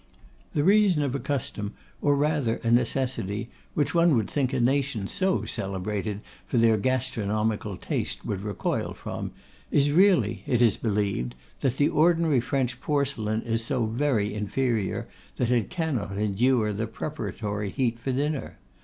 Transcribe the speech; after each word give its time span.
The 0.55 0.63
reason 0.63 1.03
of 1.03 1.13
a 1.13 1.19
custom, 1.19 1.75
or 2.01 2.15
rather 2.15 2.55
a 2.63 2.71
necessity, 2.71 3.51
which 3.75 3.93
one 3.93 4.17
would 4.17 4.27
think 4.31 4.51
a 4.51 4.59
nation 4.59 5.07
so 5.07 5.45
celebrated 5.45 6.21
for 6.43 6.57
their 6.57 6.75
gastronomical 6.77 7.77
taste 7.77 8.25
would 8.25 8.41
recoil 8.41 8.93
from, 8.93 9.29
is 9.69 9.91
really, 9.91 10.41
it 10.47 10.59
is 10.59 10.75
believed, 10.75 11.35
that 11.59 11.77
the 11.77 11.87
ordinary 11.89 12.39
French 12.41 12.81
porcelain 12.81 13.43
is 13.43 13.63
so 13.63 13.85
very 13.85 14.33
inferior 14.33 15.07
that 15.37 15.51
it 15.51 15.69
cannot 15.69 16.17
endure 16.17 16.73
the 16.73 16.87
preparatory 16.87 17.69
heat 17.69 17.99
for 17.99 18.11
dinner. 18.11 18.57